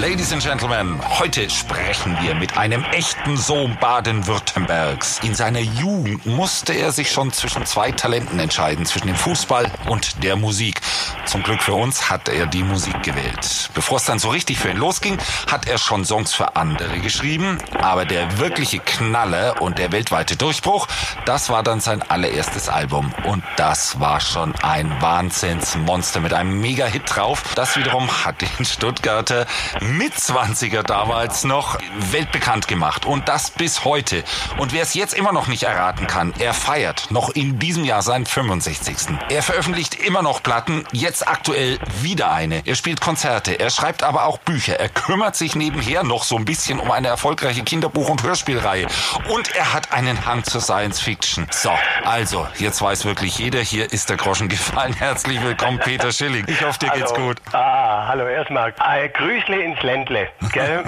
[0.00, 5.20] Ladies and Gentlemen, heute sprechen wir mit einem echten Sohn Baden-Württembergs.
[5.22, 10.22] In seiner Jugend musste er sich schon zwischen zwei Talenten entscheiden, zwischen dem Fußball und
[10.22, 10.80] der Musik.
[11.26, 13.70] Zum Glück für uns hat er die Musik gewählt.
[13.74, 15.18] Bevor es dann so richtig für ihn losging,
[15.50, 17.58] hat er schon Songs für andere geschrieben.
[17.80, 20.88] Aber der wirkliche Knaller und der weltweite Durchbruch,
[21.26, 23.12] das war dann sein allererstes Album.
[23.24, 27.42] Und das war schon ein Wahnsinnsmonster mit einem Mega-Hit drauf.
[27.54, 29.46] Das wiederum hat den Stuttgarter
[29.80, 31.78] Mitzwanziger damals noch
[32.10, 34.24] weltbekannt gemacht und das bis heute.
[34.58, 38.02] Und wer es jetzt immer noch nicht erraten kann, er feiert noch in diesem Jahr
[38.02, 38.96] seinen 65.
[39.28, 42.66] Er veröffentlicht immer noch Platten, jetzt aktuell wieder eine.
[42.66, 46.44] Er spielt Konzerte, er schreibt aber auch Bücher, er kümmert sich nebenher noch so ein
[46.44, 48.86] bisschen um eine erfolgreiche Kinderbuch- und Hörspielreihe
[49.28, 51.46] und er hat einen Hang zur Science Fiction.
[51.50, 51.70] So,
[52.04, 54.92] also, jetzt weiß wirklich jeder, hier ist der Groschen gefallen.
[54.94, 56.44] Herzlich willkommen, Peter Schilling.
[56.48, 57.00] Ich hoffe, dir hallo.
[57.00, 57.36] geht's gut.
[57.52, 58.74] Ah, hallo erstmal.
[58.84, 59.08] Äh,
[59.50, 60.28] Grüßle ins Ländle.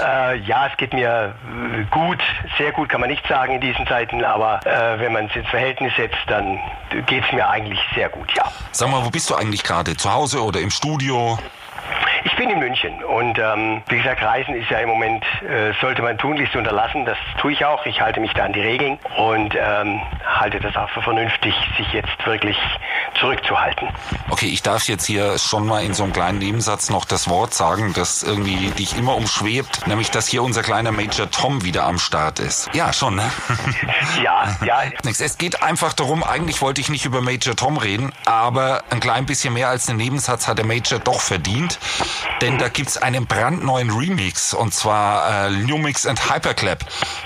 [0.00, 1.34] Äh, ja, es geht mir
[1.90, 2.18] gut,
[2.56, 5.48] sehr gut kann man nicht sagen in diesen Zeiten, aber äh, wenn man es ins
[5.48, 6.58] Verhältnis setzt, dann
[7.06, 8.50] geht es mir eigentlich sehr gut, ja.
[8.72, 9.96] Sag mal, wo bist du eigentlich gerade?
[9.96, 11.38] Zu Hause oder im Studio?
[12.24, 16.02] Ich bin in München und ähm, wie gesagt, Reisen ist ja im Moment, äh, sollte
[16.02, 17.04] man tunlichst unterlassen.
[17.04, 17.84] Das tue ich auch.
[17.86, 21.92] Ich halte mich da an die Regeln und ähm, halte das auch für vernünftig, sich
[21.92, 22.56] jetzt wirklich
[23.18, 23.88] zurückzuhalten.
[24.30, 27.54] Okay, ich darf jetzt hier schon mal in so einem kleinen Nebensatz noch das Wort
[27.54, 31.98] sagen, das irgendwie dich immer umschwebt, nämlich dass hier unser kleiner Major Tom wieder am
[31.98, 32.70] Start ist.
[32.74, 33.30] Ja, schon, ne?
[34.22, 34.82] Ja, ja.
[35.04, 39.26] Es geht einfach darum, eigentlich wollte ich nicht über Major Tom reden, aber ein klein
[39.26, 41.78] bisschen mehr als einen Nebensatz hat der Major doch verdient,
[42.40, 46.80] denn da gibt's einen brandneuen Remix und zwar äh, Lumix and Hyperclap.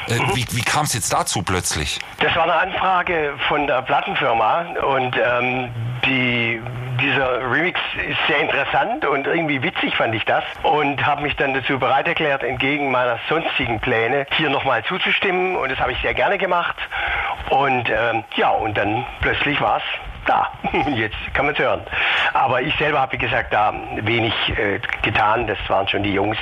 [0.09, 2.01] Äh, wie wie kam es jetzt dazu plötzlich?
[2.21, 5.71] Das war eine Anfrage von der Plattenfirma und ähm,
[6.05, 6.61] die,
[7.01, 11.55] dieser Remix ist sehr interessant und irgendwie witzig fand ich das und habe mich dann
[11.55, 16.15] dazu bereit erklärt, entgegen meiner sonstigen Pläne hier nochmal zuzustimmen und das habe ich sehr
[16.15, 16.77] gerne gemacht
[17.51, 20.51] und ähm, ja und dann plötzlich war es da.
[20.95, 21.81] Jetzt kann man es hören.
[22.33, 25.47] Aber ich selber habe, wie gesagt, da wenig äh, getan.
[25.47, 26.39] Das waren schon die Jungs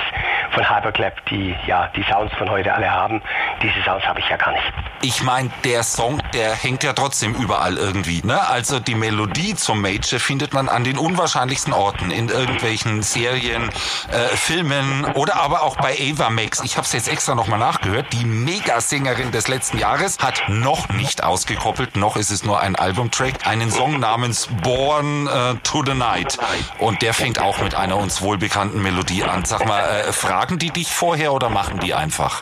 [0.51, 3.21] von Hyperclap, die ja die Sounds von heute alle haben.
[3.61, 4.73] Diese Sounds habe ich ja gar nicht.
[5.01, 8.21] Ich meine, der Song, der hängt ja trotzdem überall irgendwie.
[8.23, 8.47] Ne?
[8.47, 13.69] Also die Melodie zum Major findet man an den unwahrscheinlichsten Orten, in irgendwelchen Serien,
[14.09, 16.61] äh, Filmen oder aber auch bei Ava Max.
[16.63, 18.07] Ich habe es jetzt extra nochmal nachgehört.
[18.13, 23.45] Die Megasängerin des letzten Jahres hat noch nicht ausgekoppelt, noch ist es nur ein Albumtrack,
[23.45, 26.37] einen Song namens Born äh, to the Night.
[26.79, 29.43] Und der fängt auch mit einer uns wohlbekannten Melodie an.
[29.43, 32.41] Sag mal, äh, fragen die dich vorher oder machen die einfach?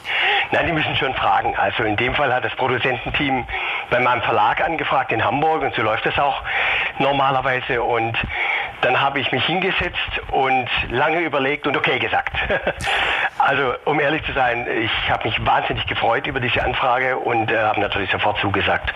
[0.52, 1.56] Nein, die müssen schon fragen.
[1.56, 3.48] Also in dem Fall hat das Produzententeam
[3.90, 6.44] bei meinem Verlag angefragt in Hamburg und so läuft das auch
[7.00, 7.82] normalerweise.
[7.82, 8.16] Und
[8.82, 12.34] dann habe ich mich hingesetzt und lange überlegt und okay gesagt.
[13.40, 17.58] also um ehrlich zu sein, ich habe mich wahnsinnig gefreut über diese Anfrage und äh,
[17.58, 18.94] habe natürlich sofort zugesagt.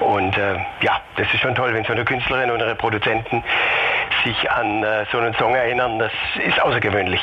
[0.00, 3.42] Und äh, ja, das ist schon toll, wenn so eine Künstlerin und ihre Produzenten
[4.24, 5.98] sich an äh, so einen Song erinnern.
[5.98, 6.12] Das
[6.46, 7.20] ist außergewöhnlich.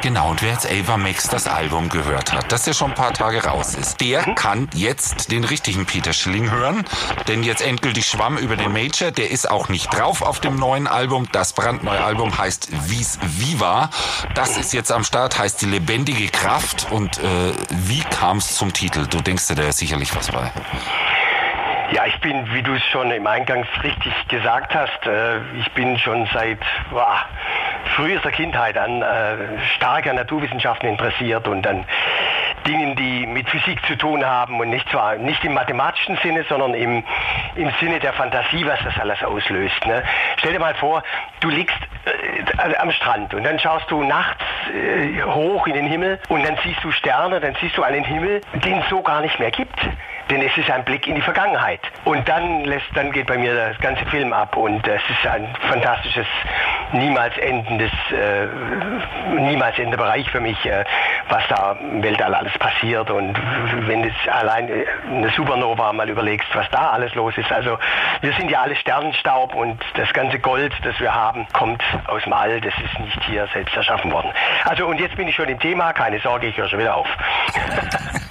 [0.00, 3.12] Genau, und wer jetzt Ava Max das Album gehört hat, das ja schon ein paar
[3.12, 6.84] Tage raus ist, der kann jetzt den richtigen Peter Schilling hören,
[7.26, 10.86] denn jetzt endgültig Schwamm über den Major, der ist auch nicht drauf auf dem neuen
[10.86, 11.28] Album.
[11.32, 13.90] Das brandneue Album heißt Vis Viva.
[14.34, 16.86] Das ist jetzt am Start, heißt die lebendige Kraft.
[16.90, 19.06] Und äh, wie kam es zum Titel?
[19.08, 20.52] Du denkst dir da ist sicherlich was bei.
[21.90, 25.98] Ja, ich bin, wie du es schon im Eingangs richtig gesagt hast, äh, ich bin
[25.98, 26.58] schon seit
[26.90, 27.24] boah,
[27.96, 31.86] frühester Kindheit an äh, stark an Naturwissenschaften interessiert und an
[32.66, 36.74] Dingen, die mit Physik zu tun haben und nicht zwar nicht im mathematischen Sinne, sondern
[36.74, 37.02] im,
[37.54, 39.86] im Sinne der Fantasie, was das alles auslöst.
[39.86, 40.02] Ne?
[40.36, 41.02] Stell dir mal vor,
[41.40, 41.78] du liegst
[42.78, 44.42] am Strand und dann schaust du nachts
[44.74, 48.40] äh, hoch in den Himmel und dann siehst du Sterne, dann siehst du einen Himmel,
[48.54, 49.78] den es so gar nicht mehr gibt.
[50.30, 51.80] Denn es ist ein Blick in die Vergangenheit.
[52.04, 55.48] Und dann lässt, dann geht bei mir das ganze Film ab und es ist ein
[55.70, 56.26] fantastisches,
[56.92, 58.46] niemals endendes, äh,
[59.40, 60.84] niemals endender Bereich für mich, äh,
[61.30, 63.10] was da im Weltall alles passiert.
[63.10, 63.38] Und
[63.86, 67.50] wenn du allein äh, eine Supernova mal überlegst, was da alles los ist.
[67.50, 67.78] Also
[68.20, 72.32] wir sind ja alle Sternenstaub und das ganze Gold, das wir haben, kommt aus dem
[72.32, 72.60] All.
[72.60, 74.32] Das ist nicht hier selbst erschaffen worden.
[74.64, 75.92] Also und jetzt bin ich schon im Thema.
[75.92, 77.08] Keine Sorge, ich höre schon wieder auf.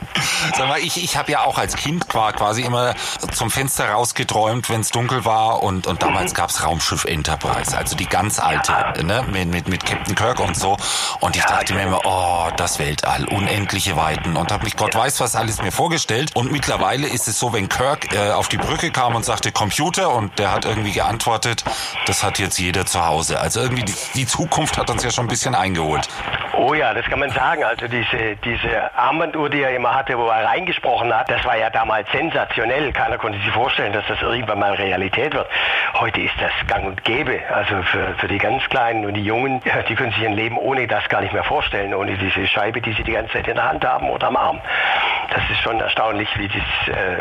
[0.56, 2.94] Sag mal, ich, ich habe ja auch als Kind quasi immer
[3.34, 6.38] zum Fenster rausgeträumt, wenn es dunkel war und, und damals mhm.
[6.38, 8.74] gab's Raumschiff Enterprise, also die ganz alte,
[9.04, 10.78] ne, mit, mit, mit Captain Kirk und so.
[11.20, 15.20] Und ich dachte mir immer, oh, das Weltall, unendliche Weiten und habe mich Gott weiß
[15.20, 16.32] was alles mir vorgestellt.
[16.34, 20.14] Und mittlerweile ist es so, wenn Kirk äh, auf die Brücke kam und sagte Computer
[20.14, 21.64] und der hat irgendwie geantwortet,
[22.06, 23.40] das hat jetzt jeder zu Hause.
[23.40, 26.08] Also irgendwie die, die Zukunft hat uns ja schon ein bisschen eingeholt.
[26.60, 27.64] Oh ja, das kann man sagen.
[27.64, 32.12] Also diese, diese Armbanduhr, die er immer hatte, wo reingesprochen hat, das war ja damals
[32.12, 32.92] sensationell.
[32.92, 35.48] Keiner konnte sich vorstellen, dass das irgendwann mal Realität wird.
[35.94, 37.42] Heute ist das gang und gäbe.
[37.54, 40.88] Also für, für die ganz Kleinen und die Jungen, die können sich ein Leben ohne
[40.88, 43.70] das gar nicht mehr vorstellen, ohne diese Scheibe, die sie die ganze Zeit in der
[43.70, 44.62] Hand haben oder am Arm.
[45.30, 47.18] Das ist schon erstaunlich, wie das äh,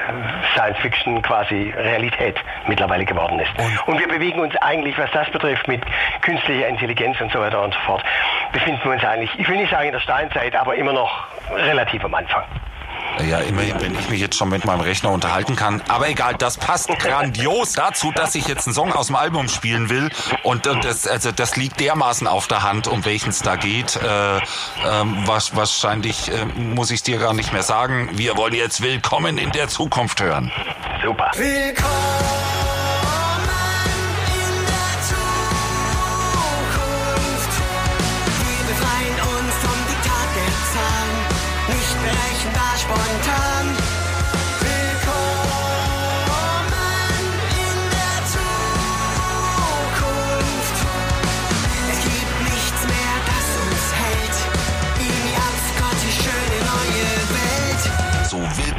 [0.53, 2.37] Science Fiction quasi Realität
[2.67, 3.51] mittlerweile geworden ist.
[3.87, 5.83] Und wir bewegen uns eigentlich, was das betrifft, mit
[6.21, 8.05] künstlicher Intelligenz und so weiter und so fort,
[8.53, 12.05] befinden wir uns eigentlich, ich will nicht sagen in der Steinzeit, aber immer noch relativ
[12.05, 12.45] am Anfang.
[13.25, 15.83] Ja, immerhin, wenn ich mich jetzt schon mit meinem Rechner unterhalten kann.
[15.89, 19.89] Aber egal, das passt grandios dazu, dass ich jetzt einen Song aus dem Album spielen
[19.89, 20.11] will.
[20.43, 23.97] Und, und das, also das liegt dermaßen auf der Hand, um welchen es da geht.
[23.97, 24.41] Äh, äh,
[25.25, 28.11] wahrscheinlich äh, muss ich dir gar nicht mehr sagen.
[28.13, 30.53] Wir wollen jetzt Willkommen in der Zukunft hören.
[31.03, 31.31] Super.
[31.35, 32.56] Willkommen.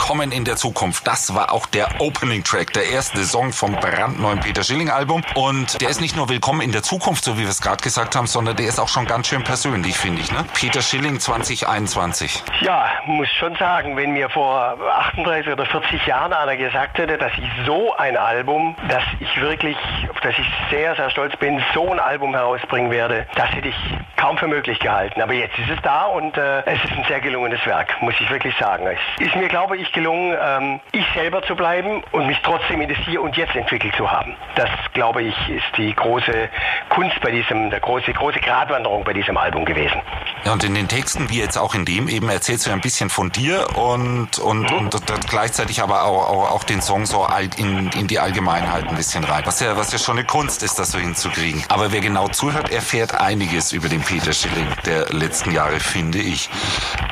[0.07, 1.05] Willkommen in der Zukunft.
[1.05, 5.21] Das war auch der Opening Track, der erste Song vom brandneuen Peter Schilling Album.
[5.35, 8.15] Und der ist nicht nur Willkommen in der Zukunft, so wie wir es gerade gesagt
[8.15, 10.31] haben, sondern der ist auch schon ganz schön persönlich, finde ich.
[10.31, 10.45] Ne?
[10.53, 12.41] Peter Schilling 2021.
[12.61, 14.77] Ja, muss schon sagen, wenn mir vor
[15.17, 19.75] 38 oder 40 Jahren einer gesagt hätte, dass ich so ein Album, dass ich wirklich,
[20.09, 23.75] auf das ich sehr, sehr stolz bin, so ein Album herausbringen werde, das hätte ich
[24.15, 25.21] kaum für möglich gehalten.
[25.21, 28.29] Aber jetzt ist es da und äh, es ist ein sehr gelungenes Werk, muss ich
[28.29, 28.87] wirklich sagen.
[28.87, 32.89] Es ist mir, glaube ich, gelungen, ähm, ich selber zu bleiben und mich trotzdem in
[32.89, 34.35] das Hier und Jetzt entwickelt zu haben.
[34.55, 36.49] Das, glaube ich, ist die große
[36.89, 39.99] Kunst bei diesem, der große, große Gratwanderung bei diesem Album gewesen.
[40.45, 43.09] Ja, und in den Texten, wie jetzt auch in dem, eben erzählst du ein bisschen
[43.09, 44.77] von dir und, und, mhm.
[44.77, 47.27] und, und gleichzeitig aber auch, auch, auch den Song so
[47.57, 49.41] in, in die Allgemeinheit ein bisschen rein.
[49.45, 51.63] Was ja, was ja schon eine Kunst ist, das so hinzukriegen.
[51.69, 56.51] Aber wer genau zuhört, erfährt einiges über den Peter Schilling der letzten Jahre, finde ich.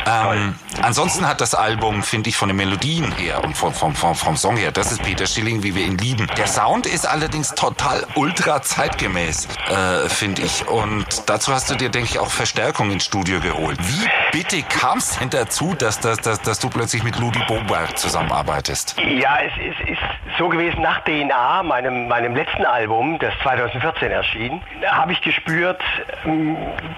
[0.06, 0.54] Ähm,
[0.84, 4.36] ansonsten hat das Album, finde ich, von den Melodien her und vom, vom, vom, vom
[4.36, 6.28] Song her, das ist Peter Schilling, wie wir ihn lieben.
[6.38, 10.68] Der Sound ist allerdings total ultra zeitgemäß, äh, finde ich.
[10.68, 13.78] Und dazu hast du dir, denke ich, auch Verstärkung ins Studio geholt.
[13.80, 17.98] Wie bitte kam es denn dazu, dass, dass, dass, dass du plötzlich mit Ludi Boberg
[17.98, 18.96] zusammenarbeitest?
[19.00, 20.02] Ja, es ist, ist
[20.38, 25.82] so gewesen, nach DNA, meinem, meinem letzten Album, das 2014 erschien, habe ich gespürt,
[26.26, 26.58] ähm,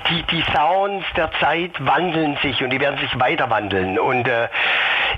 [0.10, 4.00] die, die Sounds der Zeit wandeln sich und die werden sich weiter wandeln.
[4.00, 4.48] Und äh,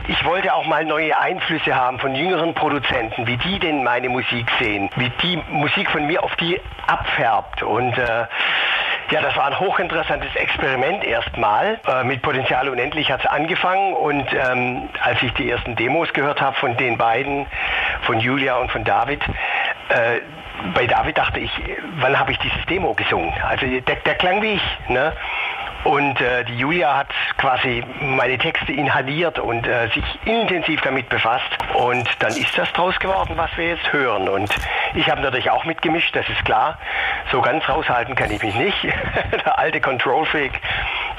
[0.07, 4.50] ich wollte auch mal neue Einflüsse haben von jüngeren Produzenten, wie die denn meine Musik
[4.60, 7.63] sehen, wie die Musik von mir auf die abfärbt.
[7.63, 8.25] Und äh,
[9.12, 11.80] ja, das war ein hochinteressantes Experiment erstmal.
[11.88, 16.42] Äh, mit Potenzial unendlich hat es angefangen und ähm, als ich die ersten Demos gehört
[16.42, 17.48] habe von den beiden,
[18.04, 19.22] von Julia und von David,
[19.90, 20.19] äh,
[20.74, 21.51] bei David dachte ich,
[22.00, 23.34] wann habe ich dieses Demo gesungen?
[23.42, 24.78] Also der, der klang wie ich.
[24.90, 25.13] Ne?
[25.83, 31.49] Und äh, die Julia hat quasi meine Texte inhaliert und äh, sich intensiv damit befasst.
[31.73, 34.27] Und dann ist das draus geworden, was wir jetzt hören.
[34.27, 34.53] Und
[34.93, 36.77] ich habe natürlich auch mitgemischt, das ist klar.
[37.31, 38.83] So ganz raushalten kann ich mich nicht.
[39.45, 40.59] Der alte Control Freak,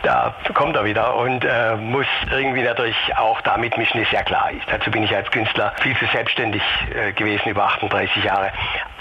[0.03, 4.51] da kommt er wieder und äh, muss irgendwie natürlich auch da mitmischen, ist ja klar.
[4.53, 6.63] Ich, dazu bin ich als Künstler viel zu selbstständig
[6.95, 8.53] äh, gewesen über 38 Jahre.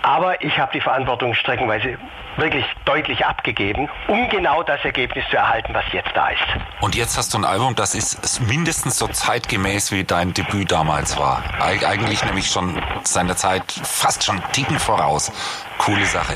[0.01, 1.97] Aber ich habe die Verantwortung streckenweise
[2.37, 6.41] wirklich deutlich abgegeben, um genau das Ergebnis zu erhalten, was jetzt da ist.
[6.79, 11.17] Und jetzt hast du ein Album, das ist mindestens so zeitgemäß wie dein Debüt damals
[11.17, 11.43] war.
[11.59, 15.31] Eig eigentlich nämlich schon seiner Zeit fast schon Ticken voraus.
[15.79, 16.36] Coole Sache.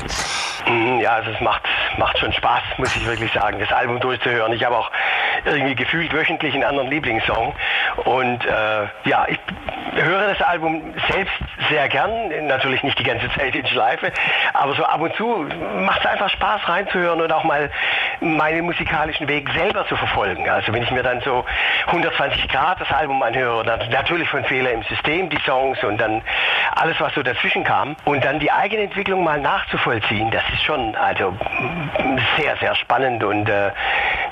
[0.66, 1.62] Mhm, ja, also es macht,
[1.98, 4.52] macht schon Spaß, muss ich wirklich sagen, das Album durchzuhören.
[4.52, 4.90] Ich habe auch
[5.44, 7.54] irgendwie gefühlt wöchentlich einen anderen Lieblingssong.
[8.04, 9.38] Und äh, ja, ich
[9.94, 11.34] höre das Album selbst
[11.68, 14.12] sehr gern, natürlich nicht die ganze Zeit in Schleife,
[14.52, 15.46] aber so ab und zu
[15.80, 17.70] macht es einfach Spaß reinzuhören und auch mal
[18.20, 20.48] meinen musikalischen Weg selber zu verfolgen.
[20.48, 21.44] Also wenn ich mir dann so
[21.86, 26.22] 120 Grad das Album anhöre, dann natürlich von Fehler im System die Songs und dann
[26.74, 30.94] alles, was so dazwischen kam und dann die eigene Entwicklung mal nachzuvollziehen, das ist schon
[30.96, 31.34] also
[32.36, 33.70] sehr, sehr spannend und äh,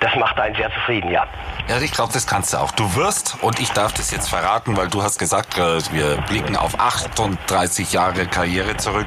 [0.00, 1.26] das macht einen sehr zufrieden, ja.
[1.68, 2.72] Ja, ich glaube, das kannst du auch.
[2.72, 6.56] Du wirst, und ich darf das jetzt verraten, weil du hast gesagt, äh, wir blicken
[6.56, 9.06] auf 38 Jahre Karriere zurück.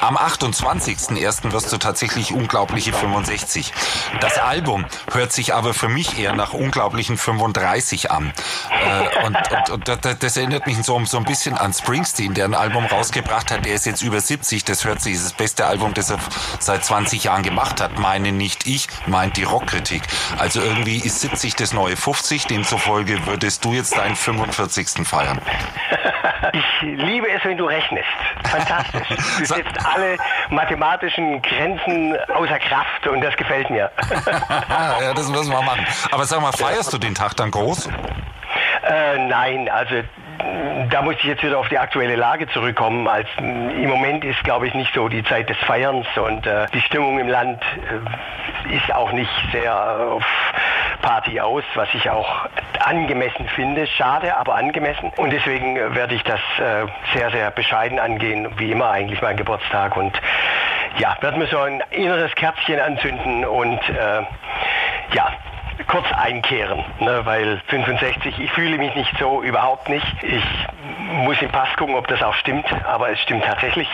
[0.00, 1.50] Am 28.01.
[1.50, 3.72] wirst du tatsächlich unglaubliche 65.
[4.20, 8.32] Das Album hört sich aber für mich eher nach unglaublichen 35 an.
[8.70, 9.36] Äh, und,
[9.70, 13.50] und, und das erinnert mich so, so ein bisschen an Springsteen, der ein Album rausgebracht
[13.50, 13.64] hat.
[13.64, 14.64] Der ist jetzt über 70.
[14.64, 16.18] Das hört sich, das beste Album, das er
[16.58, 17.98] seit 20 Jahren gemacht hat.
[17.98, 20.02] Meine nicht ich, meint die Rockkritik.
[20.38, 22.46] Also irgendwie ist 70 das neue 50.
[22.46, 25.06] Demzufolge würdest du jetzt deinen 45.
[25.06, 25.40] feiern.
[26.52, 28.06] Ich liebe es, wenn du rechnest.
[28.44, 29.08] Fantastisch.
[29.38, 30.16] Du setzt alle
[30.50, 33.90] mathematischen Grenzen außer Kraft und das gefällt mir.
[34.68, 35.84] ja, das müssen wir machen.
[36.10, 37.88] Aber sag mal, feierst du den Tag dann groß?
[38.88, 40.02] Äh, nein, also
[40.90, 43.08] da muss ich jetzt wieder auf die aktuelle Lage zurückkommen.
[43.08, 46.80] Als, Im Moment ist, glaube ich, nicht so die Zeit des Feierns und äh, die
[46.80, 50.24] Stimmung im Land äh, ist auch nicht sehr auf
[51.02, 52.46] Party aus, was ich auch
[52.80, 53.86] angemessen finde.
[53.86, 55.12] Schade, aber angemessen.
[55.16, 59.96] Und deswegen werde ich das äh, sehr, sehr bescheiden angehen, wie immer eigentlich mein Geburtstag.
[59.96, 60.20] Und
[60.98, 64.22] ja, werde mir so ein inneres Kerzchen anzünden und äh,
[65.12, 65.32] ja,
[65.88, 70.06] kurz einkehren, ne, weil 65, ich fühle mich nicht so, überhaupt nicht.
[70.22, 70.44] Ich
[71.24, 73.88] muss im Pass gucken, ob das auch stimmt, aber es stimmt tatsächlich.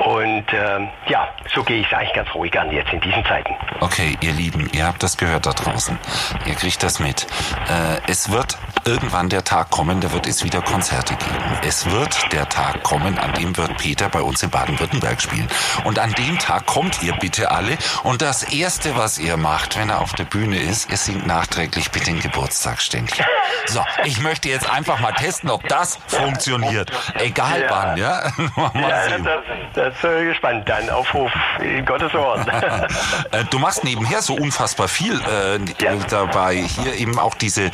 [0.00, 3.54] Und ähm, ja, so gehe ich es eigentlich ganz ruhig an jetzt in diesen Zeiten.
[3.80, 5.98] Okay, ihr Lieben, ihr habt das gehört da draußen.
[6.46, 7.26] Ihr kriegt das mit.
[7.68, 11.58] Äh, es wird irgendwann der Tag kommen, da wird es wieder Konzerte geben.
[11.66, 15.48] Es wird der Tag kommen, an dem wird Peter bei uns in Baden-Württemberg spielen.
[15.84, 17.76] Und an dem Tag kommt ihr bitte alle.
[18.02, 21.90] Und das Erste, was ihr macht, wenn er auf der Bühne ist, ihr singt nachträglich
[21.90, 23.24] bitte ein Geburtstagsständchen.
[23.66, 26.90] So, ich möchte jetzt einfach mal testen, ob das funktioniert.
[27.18, 27.70] Egal ja.
[27.70, 28.22] wann, ja?
[28.56, 29.24] mal ja, sehen.
[29.24, 29.40] Das,
[29.74, 30.68] das äh, gespannt.
[30.68, 32.44] Dann Aufruf in Gottes Ohren.
[33.30, 35.94] Äh, du machst nebenher so unfassbar viel äh, ja.
[36.08, 36.56] dabei.
[36.56, 37.70] Hier eben auch diese äh,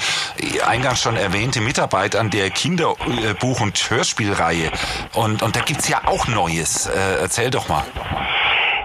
[0.67, 4.71] eingangs schon erwähnte Mitarbeit an der Kinderbuch- und Hörspielreihe.
[5.15, 6.87] Und, und da gibt's ja auch Neues.
[6.87, 7.85] Äh, erzähl doch mal.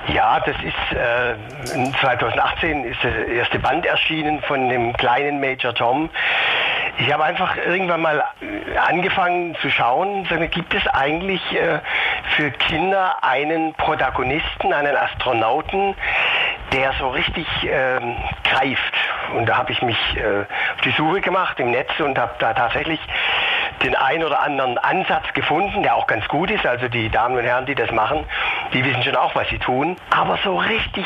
[0.08, 1.36] Ja, das ist äh,
[2.00, 6.10] 2018 ist der erste Band erschienen von dem kleinen Major Tom.
[6.98, 11.80] Ich habe einfach irgendwann mal äh, angefangen zu schauen, gibt es eigentlich äh,
[12.36, 15.96] für Kinder einen Protagonisten, einen Astronauten,
[16.72, 18.00] der so richtig äh,
[18.44, 18.94] greift.
[19.36, 20.42] Und da habe ich mich äh,
[20.76, 23.00] auf die Suche gemacht im Netz und habe da tatsächlich
[23.84, 26.66] den ein oder anderen Ansatz gefunden, der auch ganz gut ist.
[26.66, 28.24] Also die Damen und Herren, die das machen,
[28.74, 29.98] die wissen schon auch, was sie tun.
[30.12, 31.06] Aber so richtig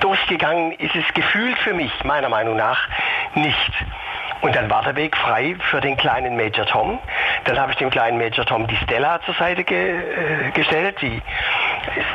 [0.00, 2.88] durchgegangen ist es gefühlt für mich, meiner Meinung nach,
[3.34, 3.72] nicht.
[4.42, 6.98] Und dann war der Weg frei für den kleinen Major Tom.
[7.44, 11.00] Dann habe ich dem kleinen Major Tom die Stella zur Seite ge äh, gestellt.
[11.00, 11.22] Die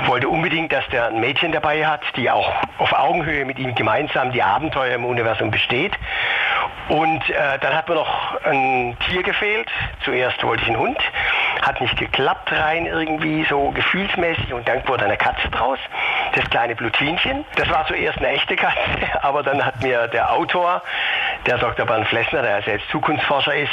[0.05, 4.33] wollte unbedingt, dass der ein Mädchen dabei hat, die auch auf Augenhöhe mit ihm gemeinsam
[4.33, 5.93] die Abenteuer im Universum besteht.
[6.89, 9.69] Und äh, dann hat mir noch ein Tier gefehlt.
[10.05, 10.97] Zuerst wollte ich einen Hund,
[11.61, 15.79] hat nicht geklappt rein irgendwie so gefühlsmäßig und dann wurde eine Katze draus,
[16.33, 17.43] das kleine Blutwinchen.
[17.55, 18.77] Das war zuerst eine echte Katze,
[19.21, 20.81] aber dann hat mir der Autor,
[21.45, 21.85] der Dr.
[21.85, 23.71] Bernd Flessner, der selbst Zukunftsforscher ist,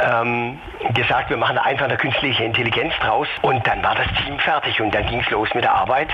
[0.00, 0.58] ähm,
[0.94, 3.28] gesagt, wir machen einfach eine künstliche Intelligenz draus.
[3.42, 6.08] Und dann war das Team fertig und dann ging es los mit der Arbeit.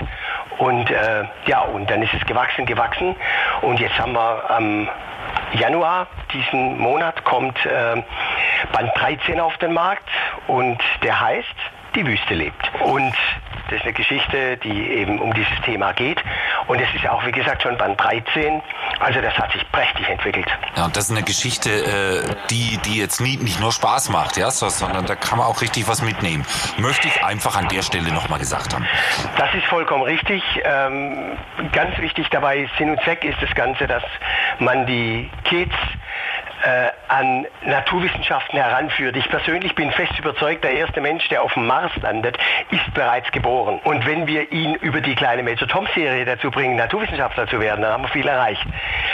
[0.58, 3.16] Und äh, ja, und dann ist es gewachsen, gewachsen.
[3.62, 4.88] Und jetzt haben wir am ähm,
[5.54, 8.02] Januar diesen Monat kommt äh,
[8.72, 10.08] Band 13 auf den Markt.
[10.46, 11.56] Und der heißt
[11.94, 12.70] Die Wüste lebt.
[12.82, 13.14] Und
[13.68, 16.22] das ist eine Geschichte, die eben um dieses Thema geht.
[16.66, 18.60] Und es ist auch, wie gesagt, schon Band 13.
[19.00, 20.46] Also das hat sich prächtig entwickelt.
[20.76, 24.36] Ja, und das ist eine Geschichte, äh, die, die jetzt nie, nicht nur Spaß macht,
[24.36, 26.44] ja, sondern da kann man auch richtig was mitnehmen.
[26.78, 28.86] Möchte ich einfach an der Stelle nochmal gesagt haben.
[29.36, 30.42] Das ist vollkommen richtig.
[30.64, 31.36] Ähm,
[31.72, 34.02] ganz wichtig dabei, Sinn und Zweck ist das Ganze, dass
[34.58, 35.74] man die Kids
[36.62, 39.16] äh, an Naturwissenschaften heranführt.
[39.16, 42.38] Ich persönlich bin fest überzeugt, der erste Mensch, der auf dem Mars landet,
[42.70, 43.80] ist bereits geboren.
[43.84, 47.82] Und wenn wir ihn über die kleine Major Tom Serie dazu bringen, Naturwissenschaftler zu werden,
[47.82, 48.64] dann haben wir viel erreicht.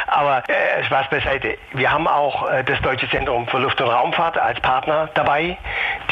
[0.06, 1.58] Aber äh, Spaß beiseite.
[1.72, 5.56] Wir haben auch äh, das Deutsche Zentrum für Luft- und Raumfahrt als Partner dabei,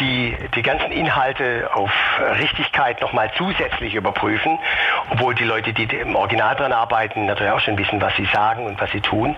[0.00, 1.90] die die ganzen Inhalte auf
[2.38, 4.58] Richtigkeit nochmal zusätzlich überprüfen,
[5.10, 8.66] obwohl die Leute, die im Original dran arbeiten, natürlich auch schon wissen, was sie sagen
[8.66, 9.36] und was sie tun.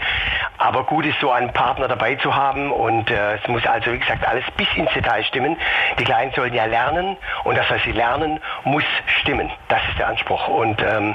[0.59, 3.99] Aber gut ist so ein Partner dabei zu haben und äh, es muss also, wie
[3.99, 5.57] gesagt, alles bis ins Detail stimmen.
[5.99, 8.85] Die Kleinen sollen ja lernen und das, was sie lernen, muss
[9.21, 9.51] stimmen.
[9.69, 11.15] Das ist der Anspruch und ähm,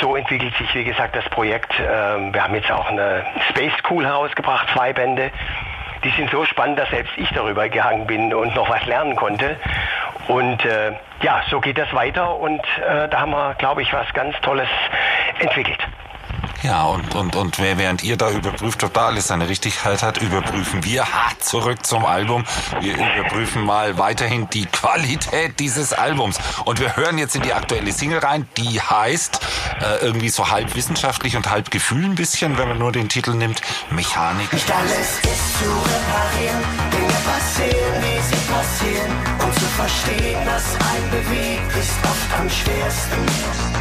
[0.00, 1.72] so entwickelt sich, wie gesagt, das Projekt.
[1.78, 5.30] Ähm, wir haben jetzt auch eine Space School herausgebracht, zwei Bände.
[6.04, 9.56] Die sind so spannend, dass selbst ich darüber gehangen bin und noch was lernen konnte.
[10.28, 10.92] Und äh,
[11.22, 14.68] ja, so geht das weiter und äh, da haben wir, glaube ich, was ganz Tolles
[15.40, 15.78] entwickelt.
[16.62, 20.84] Ja, und, und, und während ihr da überprüft, ob da alles seine Richtigkeit hat, überprüfen
[20.84, 22.44] wir hart zurück zum Album.
[22.80, 26.38] Wir überprüfen mal weiterhin die Qualität dieses Albums.
[26.66, 29.40] Und wir hören jetzt in die aktuelle Single rein, die heißt
[29.80, 33.32] äh, irgendwie so halb wissenschaftlich und halb Gefühl ein bisschen, wenn man nur den Titel
[33.32, 34.52] nimmt, Mechanik.
[34.52, 36.62] Nicht alles ist zu reparieren,
[36.92, 39.12] Dinge passieren, wie sie passieren.
[39.42, 43.79] Und zu verstehen, was einen bewegt, ist oft am schwersten.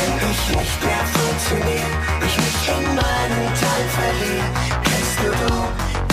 [0.00, 1.90] Wenn ich nicht mehr funktioniere,
[2.26, 4.50] ich mich in meinen Teil verliere,
[4.82, 5.54] kennst du du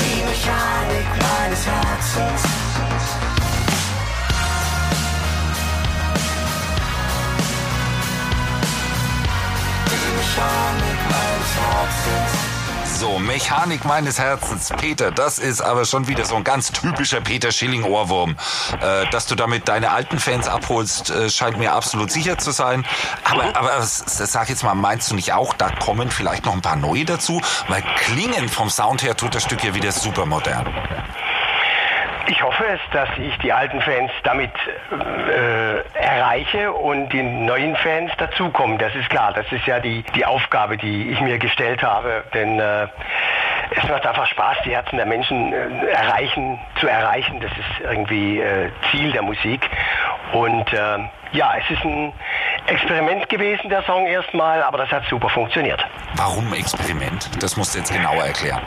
[0.02, 2.42] die Mechanik meines Herzens?
[9.86, 12.57] Die Mechanik meines Herzens.
[13.00, 14.72] So, Mechanik meines Herzens.
[14.76, 18.36] Peter, das ist aber schon wieder so ein ganz typischer Peter Schilling-Ohrwurm.
[18.82, 22.88] Äh, dass du damit deine alten Fans abholst, äh, scheint mir absolut sicher zu sein.
[23.24, 26.76] Aber, aber sag jetzt mal, meinst du nicht auch, da kommen vielleicht noch ein paar
[26.76, 27.40] neue dazu?
[27.68, 30.66] Weil klingen vom Sound her tut das Stück ja wieder super modern.
[32.30, 34.52] Ich hoffe es, dass ich die alten Fans damit
[34.92, 38.78] äh, erreiche und die neuen Fans dazukommen.
[38.78, 39.32] Das ist klar.
[39.34, 42.26] Das ist ja die, die Aufgabe, die ich mir gestellt habe.
[42.34, 42.88] Denn äh,
[43.72, 47.40] es macht einfach Spaß, die Herzen der Menschen äh, erreichen, zu erreichen.
[47.40, 49.70] Das ist irgendwie äh, Ziel der Musik.
[50.34, 50.98] Und äh,
[51.32, 52.12] ja, es ist ein
[52.68, 55.86] Experiment gewesen, der Song erstmal, aber das hat super funktioniert.
[56.16, 57.30] Warum Experiment?
[57.42, 58.62] Das musst du jetzt genauer erklären.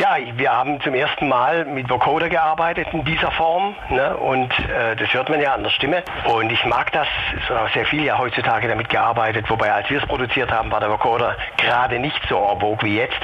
[0.00, 4.16] Ja, wir haben zum ersten Mal mit Vocoder gearbeitet in dieser Form ne?
[4.16, 6.04] und äh, das hört man ja an der Stimme.
[6.24, 7.08] Und ich mag das,
[7.74, 11.36] sehr viel ja heutzutage damit gearbeitet, wobei als wir es produziert haben, war der Vocoder
[11.56, 13.18] gerade nicht so vogue wie jetzt.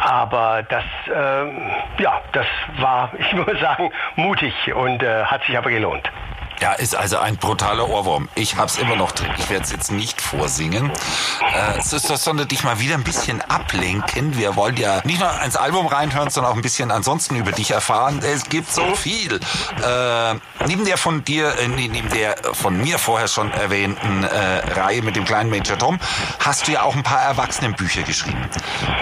[0.00, 2.46] Aber das, äh, ja, das
[2.78, 6.10] war, ich muss sagen, mutig und äh, hat sich aber gelohnt.
[6.60, 8.28] Ja, ist also ein brutaler Ohrwurm.
[8.34, 9.30] Ich hab's immer noch drin.
[9.38, 10.90] Ich werde es jetzt nicht vorsingen.
[10.90, 14.36] Äh, es ist, sondern dich mal wieder ein bisschen ablenken.
[14.36, 17.72] Wir wollen ja nicht nur ins Album reinhören, sondern auch ein bisschen ansonsten über dich
[17.72, 18.20] erfahren.
[18.22, 19.34] Es gibt so viel.
[19.34, 20.34] Äh,
[20.66, 25.16] neben der von dir, äh, neben der von mir vorher schon erwähnten äh, Reihe mit
[25.16, 25.98] dem kleinen Major Tom,
[26.38, 28.48] hast du ja auch ein paar Erwachsenenbücher geschrieben.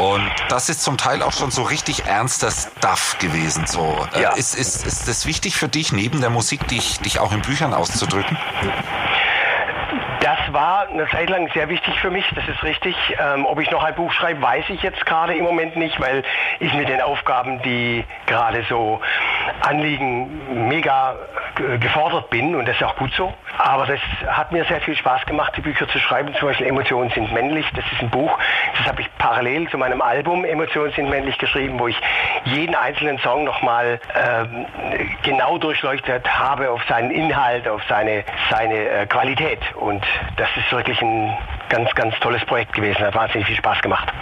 [0.01, 3.67] Und das ist zum Teil auch schon so richtig ernster Stuff gewesen.
[3.67, 4.31] So, äh, ja.
[4.31, 7.73] ist, ist, ist das wichtig für dich, neben der Musik, dich, dich auch im Büchern
[7.73, 8.37] auszudrücken?
[10.53, 12.95] War eine Zeit lang sehr wichtig für mich, das ist richtig.
[13.19, 16.23] Ähm, ob ich noch ein Buch schreibe, weiß ich jetzt gerade im Moment nicht, weil
[16.61, 19.01] ich mit den Aufgaben, die gerade so
[19.63, 21.17] anliegen, mega
[21.81, 23.33] gefordert bin und das ist auch gut so.
[23.59, 26.35] Aber das hat mir sehr viel Spaß gemacht, die Bücher zu schreiben.
[26.39, 27.67] Zum Beispiel Emotionen sind männlich.
[27.75, 28.39] Das ist ein Buch,
[28.77, 31.97] das habe ich parallel zu meinem Album Emotionen sind männlich geschrieben, wo ich
[32.45, 34.67] jeden einzelnen Song nochmal ähm,
[35.23, 39.61] genau durchleuchtet habe auf seinen Inhalt, auf seine, seine äh, Qualität.
[39.77, 40.05] Und
[40.43, 42.99] das ist wirklich ein ganz, ganz tolles Projekt gewesen.
[42.99, 44.13] Hat wahnsinnig viel Spaß gemacht.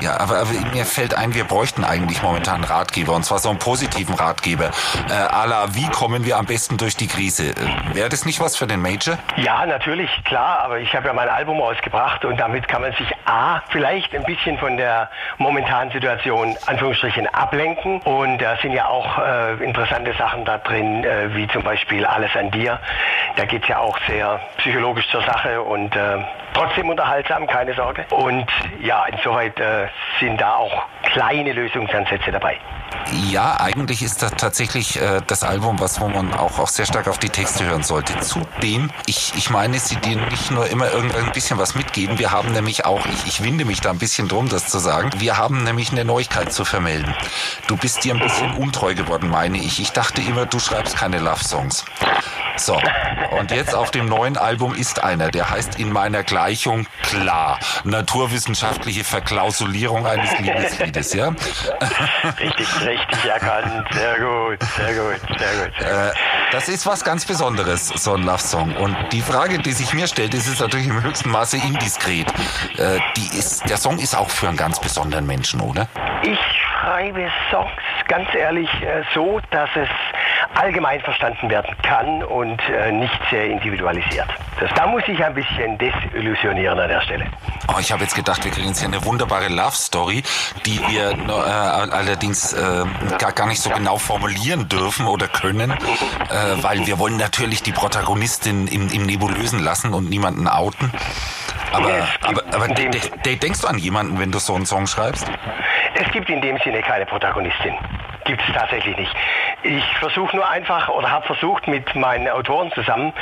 [0.00, 3.48] Ja, aber, aber mir fällt ein, wir bräuchten eigentlich momentan einen Ratgeber und zwar so
[3.48, 4.70] einen positiven Ratgeber.
[5.08, 7.50] Äh, Ala, wie kommen wir am besten durch die Krise?
[7.50, 9.18] Äh, Wäre das nicht was für den Major?
[9.36, 13.10] Ja, natürlich, klar, aber ich habe ja mein Album ausgebracht und damit kann man sich
[13.24, 19.18] A, vielleicht ein bisschen von der momentanen Situation, Anführungsstrichen, ablenken und da sind ja auch
[19.18, 22.78] äh, interessante Sachen da drin, äh, wie zum Beispiel Alles an dir.
[23.36, 26.18] Da geht es ja auch sehr psychologisch zur Sache und äh,
[26.54, 28.04] trotzdem unterhaltsam, keine Sorge.
[28.10, 28.46] Und
[28.80, 29.85] ja, insoweit äh,
[30.20, 32.58] sind da auch kleine Lösungsansätze dabei.
[33.30, 37.08] Ja, eigentlich ist das tatsächlich äh, das Album, was wo man auch, auch sehr stark
[37.08, 38.18] auf die Texte hören sollte.
[38.20, 42.18] Zudem, ich, ich meine, sie dir nicht nur immer irgendein bisschen was mitgeben.
[42.18, 45.10] Wir haben nämlich auch, ich, ich winde mich da ein bisschen drum, das zu sagen.
[45.18, 47.14] Wir haben nämlich eine Neuigkeit zu vermelden.
[47.68, 49.80] Du bist dir ein bisschen untreu geworden, meine ich.
[49.80, 51.84] Ich dachte immer, du schreibst keine Love-Songs.
[52.56, 52.80] So,
[53.38, 57.58] und jetzt auf dem neuen Album ist einer, der heißt in meiner Gleichung klar.
[57.84, 61.34] Naturwissenschaftliche Verklausulierung eines Liebesliedes, ja?
[62.40, 63.86] Richtig, richtig erkannt.
[63.92, 65.72] Sehr gut, sehr gut, sehr gut.
[65.78, 66.12] Sehr gut.
[66.12, 68.76] Äh, das ist was ganz Besonderes, so ein Love-Song.
[68.76, 72.28] Und die Frage, die sich mir stellt, ist es natürlich im höchsten Maße indiskret.
[72.76, 75.88] Äh, die ist, der Song ist auch für einen ganz besonderen Menschen, oder?
[76.22, 76.38] Ich
[76.86, 77.70] schreibe Songs
[78.08, 79.88] ganz ehrlich äh, so, dass es
[80.54, 84.28] allgemein verstanden werden kann und äh, nicht sehr individualisiert.
[84.60, 87.26] Das, da muss ich ein bisschen desillusionieren an der Stelle.
[87.68, 90.22] Oh, ich habe jetzt gedacht, wir kriegen jetzt hier eine wunderbare Love Story,
[90.64, 92.84] die wir äh, allerdings äh,
[93.18, 95.74] gar, gar nicht so genau formulieren dürfen oder können,
[96.36, 100.92] äh, weil wir wollen natürlich die Protagonistin im, im Nebulösen lassen und niemanden outen.
[101.72, 101.90] Aber,
[102.22, 102.90] aber, aber de,
[103.24, 105.26] de, denkst du an jemanden, wenn du so einen Song schreibst?
[105.94, 107.74] Es gibt in dem Sinne keine Protagonistin.
[108.24, 109.14] Gibt es tatsächlich nicht.
[109.62, 113.12] Ich versuche nur einfach oder habe versucht mit meinen Autoren zusammen.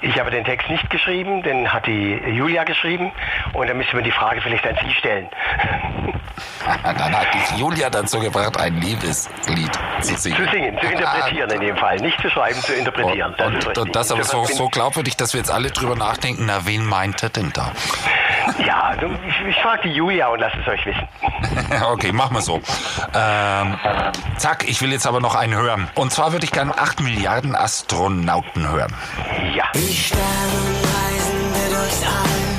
[0.00, 3.12] Ich habe den Text nicht geschrieben, den hat die Julia geschrieben
[3.54, 5.28] und dann müssen wir die Frage vielleicht an Sie stellen.
[6.84, 10.36] dann hat die Julia dazu gebracht, ein Liebeslied zu singen.
[10.36, 11.96] Zu singen, zu interpretieren in dem Fall.
[11.96, 13.34] Nicht zu schreiben, zu interpretieren.
[13.34, 16.44] Und das, und, und das aber so, so glaubwürdig, dass wir jetzt alle drüber nachdenken,
[16.46, 17.72] na wen meint er denn da?
[18.66, 21.08] Ja, ich, ich frage die Julia und lasse es euch wissen.
[21.92, 22.60] okay, machen wir so.
[23.14, 23.78] Ähm,
[24.36, 25.88] zack, ich will jetzt aber noch einen hören.
[25.94, 28.94] Und zwar würde ich gerne 8 Milliarden Astronauten hören.
[29.54, 29.64] Ja.
[29.74, 32.51] Die Sternenreisende durchs All,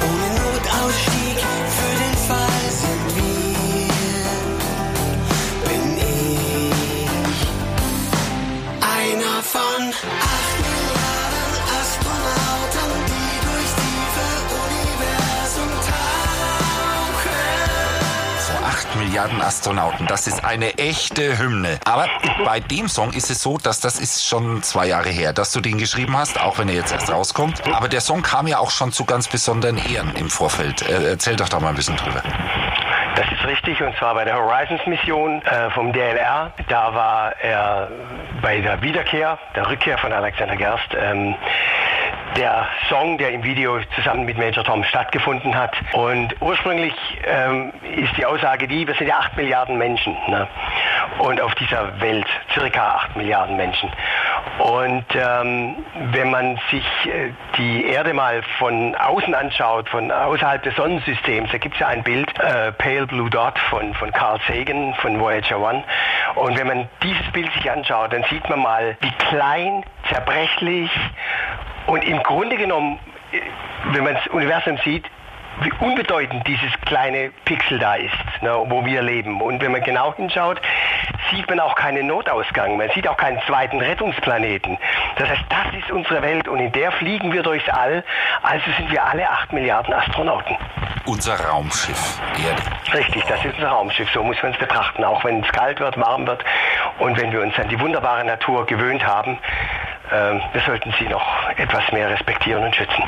[18.86, 21.80] 8 Milliarden Astronauten, das ist eine echte Hymne.
[21.86, 22.08] Aber
[22.44, 25.62] bei dem Song ist es so, dass das ist schon zwei Jahre her, dass du
[25.62, 27.62] den geschrieben hast, auch wenn er jetzt erst rauskommt.
[27.74, 30.82] Aber der Song kam ja auch schon zu ganz besonderen Ehren im Vorfeld.
[30.82, 32.22] Äh, Erzähl doch da mal ein bisschen drüber.
[33.16, 36.52] Das ist richtig, und zwar bei der Horizons-Mission äh, vom DLR.
[36.68, 37.90] Da war er
[38.42, 40.96] bei der Wiederkehr, der Rückkehr von Alexander Gerst.
[41.00, 41.36] Ähm,
[42.38, 45.76] der Song, der im Video zusammen mit Major Tom stattgefunden hat.
[45.94, 46.94] Und ursprünglich
[47.26, 50.16] ähm, ist die Aussage die, wir sind ja 8 Milliarden Menschen.
[50.28, 50.48] Ne?
[51.20, 53.90] Und auf dieser Welt circa 8 Milliarden Menschen.
[54.60, 55.76] Und ähm,
[56.12, 61.58] wenn man sich äh, die Erde mal von außen anschaut, von außerhalb des Sonnensystems, da
[61.58, 65.60] gibt es ja ein Bild, äh, Pale Blue Dot von, von Carl Sagan von Voyager
[65.60, 65.84] One.
[66.36, 70.92] Und wenn man dieses Bild sich anschaut, dann sieht man mal, wie klein, zerbrechlich
[71.88, 73.00] und im Grunde genommen,
[73.32, 73.40] äh,
[73.92, 75.06] wenn man das Universum sieht,
[75.62, 79.40] wie unbedeutend dieses kleine Pixel da ist, ne, wo wir leben.
[79.42, 80.60] Und wenn man genau hinschaut,
[81.32, 82.78] sieht man auch keinen Notausgang.
[82.78, 84.78] Man sieht auch keinen zweiten Rettungsplaneten.
[85.18, 88.04] Das heißt, das ist unsere Welt und in der fliegen wir durchs All.
[88.42, 90.58] Also sind wir alle 8 Milliarden Astronauten.
[91.06, 92.98] Unser Raumschiff Erde.
[92.98, 94.10] Richtig, das ist unser Raumschiff.
[94.12, 95.04] So muss man es betrachten.
[95.04, 96.44] Auch wenn es kalt wird, warm wird
[97.00, 99.38] und wenn wir uns an die wunderbare Natur gewöhnt haben,
[100.10, 103.04] wir sollten sie noch etwas mehr respektieren und schützen.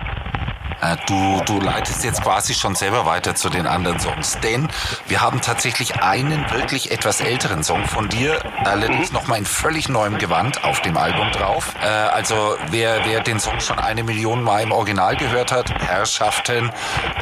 [0.85, 4.67] Äh, Du, du leitest jetzt quasi schon selber weiter zu den anderen Songs, denn
[5.07, 10.17] wir haben tatsächlich einen wirklich etwas älteren Song von dir, allerdings nochmal in völlig neuem
[10.17, 11.75] Gewand auf dem Album drauf.
[11.81, 16.71] Äh, also wer, wer den Song schon eine Million Mal im Original gehört hat, Herrschaften,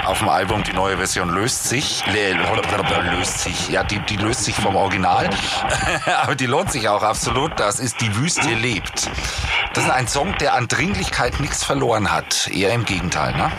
[0.05, 4.55] auf dem Album die neue Version löst sich, löst sich, ja, die, die löst sich
[4.55, 5.29] vom Original,
[6.21, 9.09] aber die lohnt sich auch absolut, das ist Die Wüste lebt.
[9.73, 13.51] Das ist ein Song, der an Dringlichkeit nichts verloren hat, eher im Gegenteil, ne?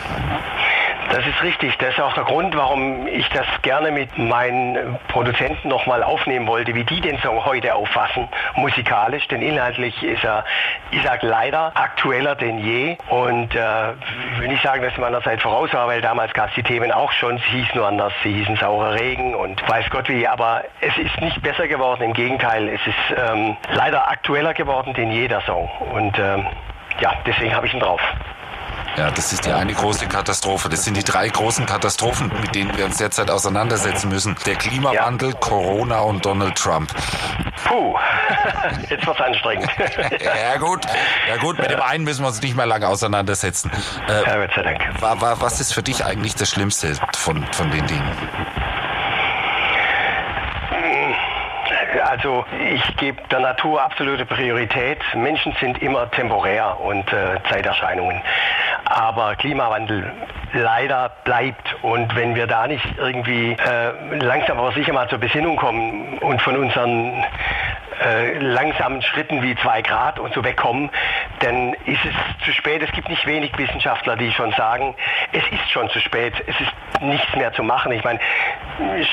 [1.15, 1.77] Das ist richtig.
[1.77, 6.75] Das ist auch der Grund, warum ich das gerne mit meinen Produzenten nochmal aufnehmen wollte,
[6.75, 9.25] wie die den Song heute auffassen, musikalisch.
[9.29, 10.43] Denn inhaltlich ist er,
[10.91, 12.97] ich sag leider, aktueller denn je.
[13.07, 13.93] Und äh,
[14.39, 16.91] will nicht sagen, dass ich meiner Zeit voraus war, weil damals gab es die Themen
[16.91, 17.37] auch schon.
[17.37, 18.11] Sie hießen nur anders.
[18.21, 20.27] Sie hießen saurer Regen und weiß Gott wie.
[20.27, 22.03] Aber es ist nicht besser geworden.
[22.03, 25.69] Im Gegenteil, es ist ähm, leider aktueller geworden denn je, der Song.
[25.93, 26.45] Und ähm,
[26.99, 28.01] ja, deswegen habe ich ihn drauf.
[28.97, 30.69] Ja, das ist die eine große Katastrophe.
[30.69, 34.35] Das sind die drei großen Katastrophen, mit denen wir uns derzeit auseinandersetzen müssen.
[34.45, 36.93] Der Klimawandel, Corona und Donald Trump.
[37.65, 37.97] Puh,
[38.89, 39.69] jetzt wird's anstrengend.
[40.45, 40.85] Ja gut,
[41.29, 43.69] ja gut, mit dem einen müssen wir uns nicht mehr lange auseinandersetzen.
[44.07, 44.81] Äh, Ja, Gott sei Dank.
[45.01, 48.11] wa, wa, was ist für dich eigentlich das Schlimmste von, von den Dingen?
[52.07, 54.99] Also ich gebe der Natur absolute Priorität.
[55.15, 58.21] Menschen sind immer temporär und äh, Zeiterscheinungen.
[58.85, 60.11] Aber Klimawandel
[60.53, 61.75] leider bleibt.
[61.81, 66.41] Und wenn wir da nicht irgendwie äh, langsam aber sicher mal zur Besinnung kommen und
[66.41, 67.23] von unseren
[68.03, 70.89] äh, langsamen Schritten wie zwei Grad und so wegkommen,
[71.39, 72.81] dann ist es zu spät.
[72.81, 74.95] Es gibt nicht wenig Wissenschaftler, die schon sagen,
[75.31, 77.91] es ist schon zu spät, es ist nichts mehr zu machen.
[77.91, 78.19] Ich meine,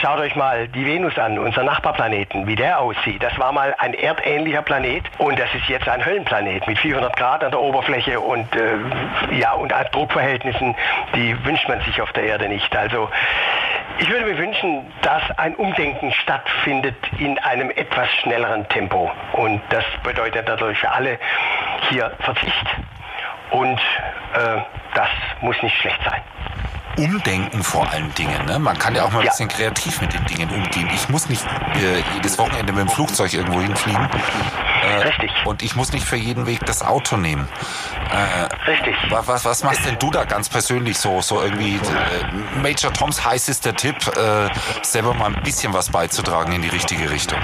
[0.01, 3.23] schaut euch mal die Venus an, unser Nachbarplaneten, wie der aussieht.
[3.23, 7.45] Das war mal ein erdähnlicher Planet und das ist jetzt ein Höllenplanet mit 400 Grad
[7.45, 10.75] an der Oberfläche und äh, ja und Druckverhältnissen,
[11.14, 12.75] die wünscht man sich auf der Erde nicht.
[12.75, 13.09] Also
[13.98, 19.11] ich würde mir wünschen, dass ein Umdenken stattfindet in einem etwas schnelleren Tempo.
[19.35, 21.18] Und das bedeutet natürlich für alle
[21.88, 22.66] hier Verzicht.
[23.50, 23.78] Und
[24.35, 24.61] äh,
[24.94, 25.09] das
[25.40, 26.20] muss nicht schlecht sein.
[26.98, 28.44] Umdenken vor allen Dingen.
[28.46, 28.59] Ne?
[28.59, 29.31] Man kann ja auch mal ein Ja.
[29.31, 30.88] bisschen kreativ mit den Dingen umgehen.
[30.94, 31.44] Ich muss nicht
[31.76, 34.09] äh, jedes Wochenende mit dem Flugzeug irgendwo hinfliegen.
[34.83, 35.31] Äh, Richtig.
[35.45, 37.49] Und ich muss nicht für jeden Weg das Auto nehmen.
[38.11, 38.97] Äh, Richtig.
[39.11, 41.21] was, was, was machst denn du da ganz persönlich so?
[41.21, 44.49] So irgendwie äh, Major Toms heißester Tipp, äh,
[44.83, 47.38] selber mal ein bisschen was beizutragen in die richtige Richtung.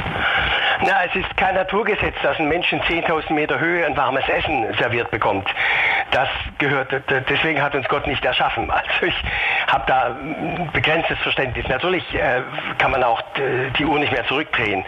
[0.81, 4.67] Na, es ist kein Naturgesetz, dass ein Mensch in 10.000 Meter Höhe ein warmes Essen
[4.79, 5.49] serviert bekommt.
[6.11, 6.93] Das gehört,
[7.29, 8.71] deswegen hat uns Gott nicht erschaffen.
[8.79, 9.15] Also ich
[9.67, 11.67] habe da ein begrenztes Verständnis.
[11.69, 12.43] Natürlich äh,
[12.79, 13.23] kann man auch
[13.79, 14.85] die Uhr nicht mehr zurückdrehen.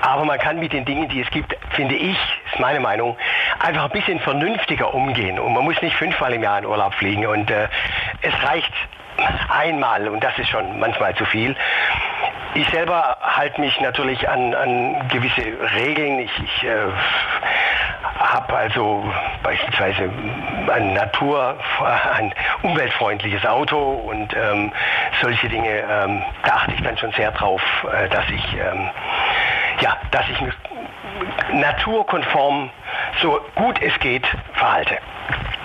[0.00, 2.16] Aber man kann mit den Dingen, die es gibt, finde ich,
[2.50, 3.16] ist meine Meinung,
[3.58, 5.38] einfach ein bisschen vernünftiger umgehen.
[5.38, 7.26] Und man muss nicht fünfmal im Jahr in Urlaub fliegen.
[7.26, 7.68] Und äh,
[8.22, 8.72] es reicht
[9.48, 11.56] einmal und das ist schon manchmal zu viel.
[12.54, 15.42] Ich selber halte mich natürlich an, an gewisse
[15.74, 16.20] Regeln.
[16.20, 16.86] Ich, ich äh,
[18.18, 19.04] habe also
[19.42, 20.10] beispielsweise
[20.72, 21.58] ein Natur,
[22.16, 24.72] ein umweltfreundliches Auto und ähm,
[25.20, 25.84] solche Dinge.
[25.90, 28.90] Ähm, da achte ich dann schon sehr drauf, äh, dass ich ähm,
[29.80, 30.54] ja, dass ich mich
[31.52, 32.70] naturkonform
[33.20, 34.98] so gut es geht verhalte.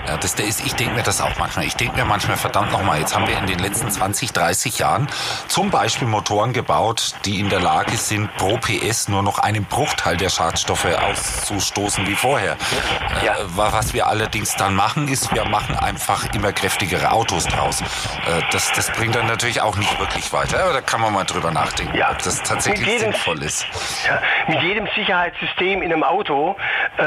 [0.07, 1.65] Ja, das, das ist, ich denke mir das auch manchmal.
[1.65, 5.07] Ich denke mir manchmal, verdammt nochmal, jetzt haben wir in den letzten 20, 30 Jahren
[5.47, 10.17] zum Beispiel Motoren gebaut, die in der Lage sind, pro PS nur noch einen Bruchteil
[10.17, 12.57] der Schadstoffe auszustoßen wie vorher.
[13.23, 13.33] Ja.
[13.33, 17.81] Äh, was wir allerdings dann machen, ist, wir machen einfach immer kräftigere Autos draus.
[17.81, 20.63] Äh, das, das bringt dann natürlich auch nicht wirklich weiter.
[20.63, 22.11] Aber da kann man mal drüber nachdenken, ja.
[22.11, 23.65] ob das tatsächlich jedem, sinnvoll ist.
[24.07, 26.55] Ja, mit jedem Sicherheitssystem in einem Auto
[26.97, 27.03] äh,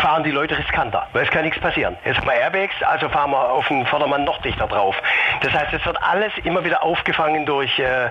[0.00, 1.96] fahren die Leute riskanter, weil es kann nichts passieren.
[2.04, 4.96] Jetzt haben wir Airbags, also fahren wir auf den Vordermann noch dichter drauf.
[5.42, 8.10] Das heißt, es wird alles immer wieder aufgefangen durch äh,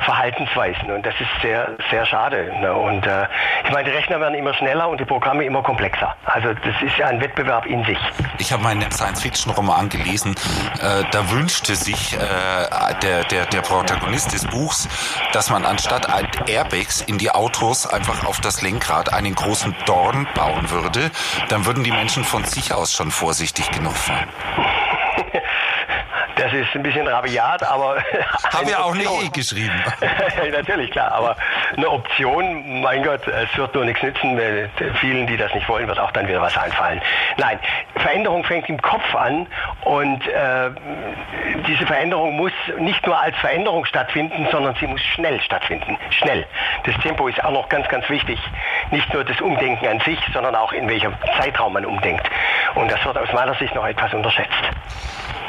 [0.00, 2.52] Verhaltensweisen und das ist sehr, sehr schade.
[2.60, 2.72] Ne?
[2.72, 3.26] Und äh,
[3.64, 6.14] ich meine, die Rechner werden immer schneller und die Programme immer komplexer.
[6.24, 7.98] Also das ist ja ein Wettbewerb in sich.
[8.38, 10.34] Ich habe meinen Science-Fiction-Roman gelesen,
[10.82, 12.18] äh, da wünschte sich äh,
[13.02, 14.88] der, der, der Protagonist des Buchs,
[15.32, 16.08] dass man anstatt
[16.46, 21.10] Airbags in die Autos einfach auf das Lenkrad einen großen Dorn bauen würde.
[21.48, 24.26] Dann würden die Menschen von sich aus schon vorsichtig genug sein.
[26.40, 27.96] Das ist ein bisschen rabiat, aber.
[28.50, 29.84] Haben wir auch nicht eh geschrieben.
[30.52, 31.36] Natürlich, klar, aber
[31.76, 35.86] eine Option, mein Gott, es wird nur nichts nützen, weil vielen, die das nicht wollen,
[35.86, 37.02] wird auch dann wieder was einfallen.
[37.36, 37.58] Nein,
[37.96, 39.46] Veränderung fängt im Kopf an
[39.82, 40.70] und äh,
[41.66, 45.98] diese Veränderung muss nicht nur als Veränderung stattfinden, sondern sie muss schnell stattfinden.
[46.08, 46.46] Schnell.
[46.84, 48.40] Das Tempo ist auch noch ganz, ganz wichtig.
[48.90, 52.26] Nicht nur das Umdenken an sich, sondern auch in welchem Zeitraum man umdenkt.
[52.76, 54.70] Und das wird aus meiner Sicht noch etwas unterschätzt.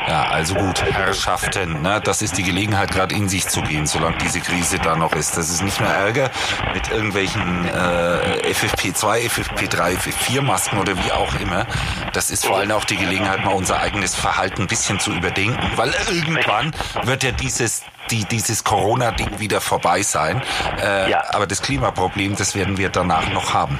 [0.07, 4.17] Ja, also gut, Herrschaften, ne, das ist die Gelegenheit, gerade in sich zu gehen, solange
[4.17, 5.37] diese Krise da noch ist.
[5.37, 6.29] Das ist nicht mehr Ärger
[6.73, 11.65] mit irgendwelchen äh, FFP2, FFP3, FFP4-Masken oder wie auch immer.
[12.13, 15.71] Das ist vor allem auch die Gelegenheit, mal unser eigenes Verhalten ein bisschen zu überdenken,
[15.75, 20.41] weil irgendwann wird ja dieses die, dieses Corona-Ding wieder vorbei sein.
[20.81, 21.23] Äh, ja.
[21.29, 23.79] Aber das Klimaproblem, das werden wir danach noch haben.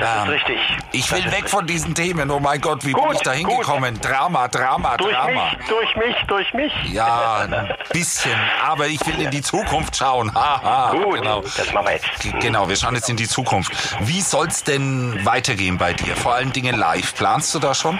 [0.00, 0.58] Das ähm, ist richtig.
[0.92, 2.30] Ich will weg von diesen Themen.
[2.30, 4.00] Oh mein Gott, wie gut, bin ich da hingekommen?
[4.00, 5.50] Drama, Drama, durch Drama.
[5.56, 6.72] Mich, durch mich, durch mich.
[6.92, 8.38] Ja, ein bisschen.
[8.64, 10.34] Aber ich will in die Zukunft schauen.
[10.34, 11.42] Haha, gut, genau.
[11.42, 12.40] das machen wir jetzt.
[12.40, 13.72] Genau, wir schauen jetzt in die Zukunft.
[14.00, 16.16] Wie soll es denn weitergehen bei dir?
[16.16, 17.14] Vor allen Dingen live.
[17.14, 17.98] Planst du da schon?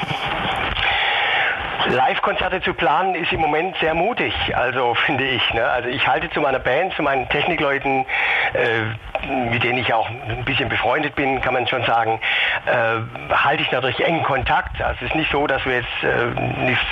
[1.87, 5.55] Live-Konzerte zu planen ist im Moment sehr mutig, also finde ich.
[5.55, 5.65] Ne?
[5.65, 8.07] Also ich halte zu meiner Band, zu meinen Technikleuten,
[8.55, 12.21] äh, mit denen ich auch ein bisschen befreundet bin, kann man schon sagen,
[12.67, 14.81] äh, halte ich natürlich engen Kontakt.
[14.81, 16.83] Also es ist nicht so, dass wir jetzt äh, nichts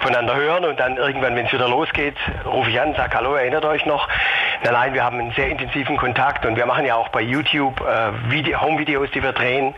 [0.00, 3.64] voneinander hören und dann irgendwann, wenn es wieder losgeht, rufe ich an, sage Hallo, erinnert
[3.64, 4.08] euch noch.
[4.62, 8.54] Nein, wir haben einen sehr intensiven Kontakt und wir machen ja auch bei YouTube äh,
[8.54, 9.74] Home-Videos, die wir drehen.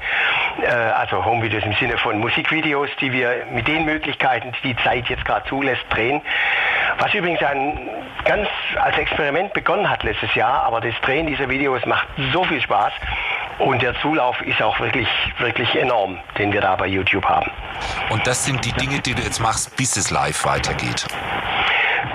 [0.62, 4.21] Äh, also Home-Videos im Sinne von Musikvideos, die wir mit den Möglichkeiten,
[4.62, 6.22] die die Zeit jetzt gerade zulässt, drehen.
[6.98, 7.88] Was übrigens ein
[8.24, 8.48] ganz
[8.80, 12.92] als Experiment begonnen hat letztes Jahr, aber das Drehen dieser Videos macht so viel Spaß
[13.58, 15.08] und der Zulauf ist auch wirklich,
[15.38, 17.50] wirklich enorm, den wir da bei YouTube haben.
[18.10, 21.06] Und das sind die Dinge, die du jetzt machst, bis es live weitergeht?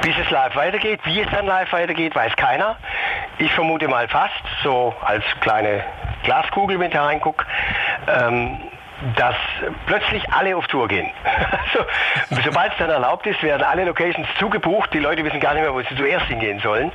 [0.02, 1.00] Bis es live weitergeht.
[1.04, 2.78] Wie es dann live weitergeht, weiß keiner.
[3.40, 5.84] Ich vermute mal fast, so als kleine
[6.24, 7.46] Glaskugel mit hereinguck.
[8.08, 8.58] Ähm,
[9.16, 9.36] dass
[9.86, 11.10] plötzlich alle auf Tour gehen.
[11.68, 11.86] Also,
[12.44, 14.94] sobald es dann erlaubt ist, werden alle Locations zugebucht.
[14.94, 16.92] Die Leute wissen gar nicht mehr, wo sie zuerst hingehen sollen.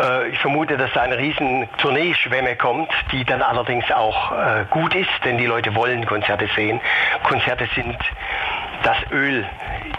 [0.00, 4.94] Äh, ich vermute, dass da eine riesen Tourneeschwemme kommt, die dann allerdings auch äh, gut
[4.94, 6.80] ist, denn die Leute wollen Konzerte sehen.
[7.22, 7.98] Konzerte sind
[8.82, 9.46] das Öl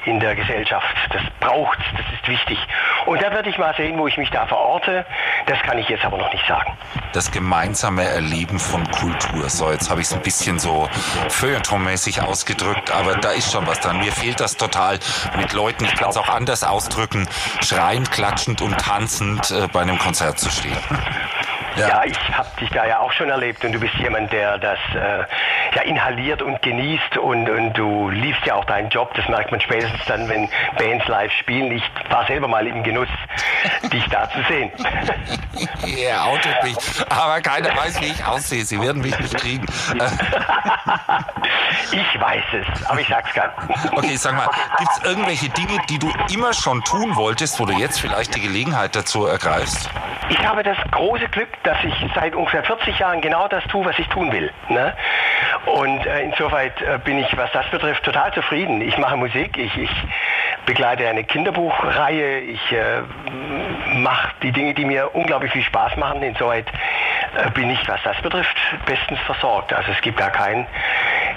[0.05, 0.95] in der Gesellschaft.
[1.11, 2.57] Das braucht das ist wichtig.
[3.05, 5.05] Und da werde ich mal sehen, wo ich mich da verorte.
[5.45, 6.77] Das kann ich jetzt aber noch nicht sagen.
[7.13, 9.49] Das gemeinsame Erleben von Kultur.
[9.49, 10.87] So, jetzt habe ich es ein bisschen so
[11.29, 13.97] feuilletonmäßig ausgedrückt, aber da ist schon was dran.
[13.99, 14.99] Mir fehlt das total
[15.37, 17.27] mit Leuten, ich kann es auch anders ausdrücken,
[17.61, 20.77] schreiend, klatschend und tanzend äh, bei einem Konzert zu stehen.
[21.79, 24.57] Ja, ja ich habe dich da ja auch schon erlebt und du bist jemand, der
[24.57, 25.23] das äh,
[25.75, 29.13] ja inhaliert und genießt und, und du liebst ja auch deinen Job.
[29.15, 31.71] Das merkt man spätestens dann, wenn Bands live spielen.
[31.71, 33.07] Ich war selber mal im Genuss,
[33.91, 34.71] dich da zu sehen.
[35.97, 36.75] Er outet mich,
[37.09, 38.63] aber keiner weiß, wie ich aussehe.
[38.65, 39.65] Sie werden mich nicht kriegen.
[41.91, 43.93] ich weiß es, aber ich sag's gar nicht.
[43.93, 47.73] Okay, sag mal, gibt es irgendwelche Dinge, die du immer schon tun wolltest, wo du
[47.73, 49.89] jetzt vielleicht die Gelegenheit dazu ergreifst?
[50.29, 53.97] Ich habe das große Glück, dass ich seit ungefähr 40 Jahren genau das tue, was
[53.99, 54.51] ich tun will.
[54.69, 54.91] Ne?
[55.65, 58.81] Und äh, insoweit äh, bin ich, was das betrifft, total zufrieden.
[58.81, 59.91] Ich mache Musik, ich, ich
[60.65, 63.01] begleite eine Kinderbuchreihe, ich äh,
[63.95, 66.23] mache die Dinge, die mir unglaublich viel Spaß machen.
[66.23, 66.65] Insoweit
[67.35, 69.73] äh, bin ich, was das betrifft, bestens versorgt.
[69.73, 70.65] Also es gibt gar keinen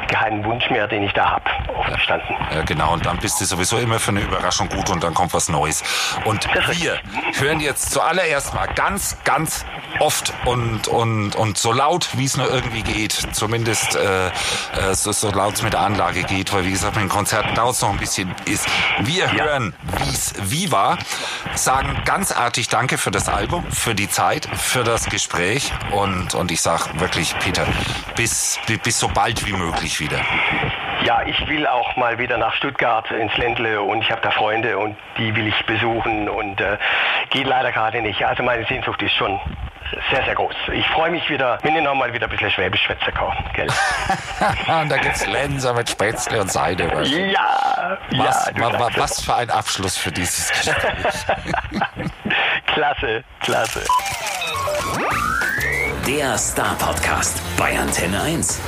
[0.08, 1.44] keinen Wunsch mehr, den ich da habe,
[1.76, 2.36] offen gestanden.
[2.54, 5.32] Ja, genau, und dann bist du sowieso immer für eine Überraschung gut und dann kommt
[5.32, 5.82] was Neues.
[6.24, 7.00] Und wir
[7.38, 9.64] hören jetzt zuallererst mal ganz, ganz
[10.00, 15.12] oft und, und, und so laut, wie es nur irgendwie geht, zumindest äh, äh so,
[15.12, 17.82] so laut es mit der Anlage geht, weil wie gesagt, mit den Konzerten dauert es
[17.82, 18.66] noch ein bisschen, ist,
[19.00, 19.44] wir ja.
[19.44, 20.98] hören, wie es wie war,
[21.54, 26.50] sagen ganz artig Danke für das Album, für die Zeit, für das Gespräch und, und
[26.50, 27.66] ich sage wirklich, Peter,
[28.16, 30.20] bis, bis so bald wie möglich wieder.
[31.04, 34.78] Ja, ich will auch mal wieder nach Stuttgart ins Ländle und ich habe da Freunde
[34.78, 36.78] und die will ich besuchen und äh,
[37.30, 38.24] geht leider gerade nicht.
[38.24, 39.40] Also meine Sehnsucht ist schon
[40.10, 40.54] sehr, sehr groß.
[40.72, 43.32] Ich freue mich wieder, wenn ich noch mal wieder ein bisschen Schwäbisch schwätzen kann.
[43.54, 43.68] Gell?
[44.80, 46.90] und da gibt es Lenser mit Spätzle und Seide.
[46.92, 47.10] Was?
[47.10, 48.80] Ja, was, ja.
[48.80, 50.76] Was, was für ein Abschluss für dieses Gespräch.
[52.66, 53.82] klasse, klasse.
[56.06, 58.60] Der Star Podcast bei Antenne 1.